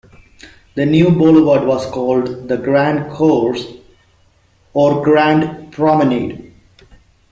The 0.73 0.83
new 0.83 1.11
boulevard 1.11 1.67
was 1.67 1.85
called 1.85 2.47
the 2.47 2.57
"Grand 2.57 3.11
Cours", 3.13 3.67
or 4.73 5.03
"Grand 5.03 5.71
Promenade". 5.71 6.51